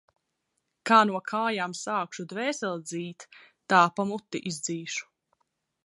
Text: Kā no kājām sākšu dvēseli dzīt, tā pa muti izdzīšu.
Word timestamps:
Kā 0.89 1.01
no 1.09 1.19
kājām 1.31 1.75
sākšu 1.81 2.25
dvēseli 2.33 2.81
dzīt, 2.87 3.27
tā 3.75 3.83
pa 3.99 4.11
muti 4.15 4.43
izdzīšu. 4.55 5.11